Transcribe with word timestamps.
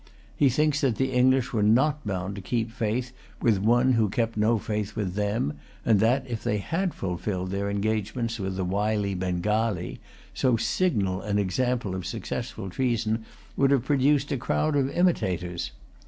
He 0.35 0.49
thinks 0.49 0.81
that 0.81 0.95
the 0.95 1.11
English 1.11 1.53
were 1.53 1.61
not 1.61 2.07
bound 2.07 2.33
to 2.35 2.41
keep 2.41 2.71
faith 2.71 3.13
with 3.39 3.59
one 3.59 3.93
who 3.93 4.09
kept 4.09 4.35
no 4.35 4.57
faith 4.57 4.95
with 4.95 5.13
them 5.13 5.59
and 5.85 5.99
that, 5.99 6.25
if 6.27 6.43
they 6.43 6.57
had 6.57 6.95
fulfilled 6.95 7.51
their 7.51 7.69
engagements 7.69 8.39
with 8.39 8.55
the 8.55 8.65
wily 8.65 9.13
Bengalee, 9.13 9.99
so 10.33 10.57
signal 10.57 11.21
an 11.21 11.37
example 11.37 11.93
of 11.93 12.07
successful 12.07 12.67
treason 12.71 13.25
would 13.55 13.69
have 13.69 13.85
produced 13.85 14.31
a 14.31 14.37
crowd 14.37 14.75
of 14.75 14.89
imitators. 14.89 15.69